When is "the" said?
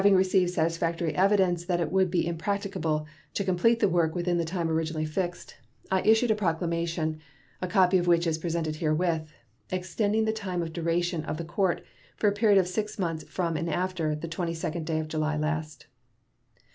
3.81-3.87, 4.39-4.45, 10.25-10.33, 11.37-11.45, 14.15-14.27